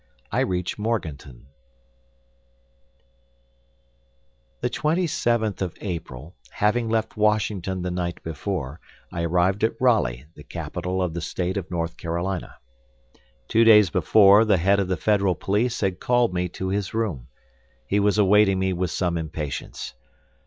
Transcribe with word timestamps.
I 0.31 0.39
REACH 0.39 0.79
MORGANTON 0.79 1.45
The 4.61 4.69
twenty 4.71 5.05
seventh 5.05 5.61
of 5.61 5.77
April, 5.79 6.35
having 6.49 6.89
left 6.89 7.15
Washington 7.17 7.83
the 7.83 7.91
night 7.91 8.23
before, 8.23 8.79
I 9.11 9.21
arrived 9.23 9.63
at 9.63 9.79
Raleigh, 9.79 10.25
the 10.33 10.41
capital 10.43 11.03
of 11.03 11.13
the 11.13 11.21
State 11.21 11.55
of 11.55 11.69
North 11.69 11.97
Carolina. 11.97 12.55
Two 13.47 13.63
days 13.63 13.91
before, 13.91 14.43
the 14.43 14.57
head 14.57 14.79
of 14.79 14.87
the 14.87 14.97
federal 14.97 15.35
police 15.35 15.81
had 15.81 15.99
called 15.99 16.33
me 16.33 16.49
to 16.49 16.69
his 16.69 16.95
room. 16.95 17.27
He 17.85 17.99
was 17.99 18.17
awaiting 18.17 18.57
me 18.57 18.73
with 18.73 18.89
some 18.89 19.19
impatience. 19.19 19.93